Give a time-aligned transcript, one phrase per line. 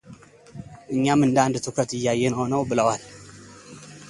[0.93, 3.01] እኛም እንደ አንድ ትኩረት እያየነው ነው ብለዋል